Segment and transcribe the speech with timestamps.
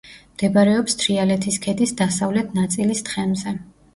[0.35, 3.57] მდებარეობს თრიალეთის ქედის დასავლეთ ნაწილის თხემზე.